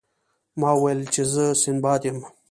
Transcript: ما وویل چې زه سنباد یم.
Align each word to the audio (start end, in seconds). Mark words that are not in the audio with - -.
ما 0.59 0.69
وویل 0.75 1.01
چې 1.13 1.21
زه 1.33 1.45
سنباد 1.61 2.01
یم. 2.07 2.17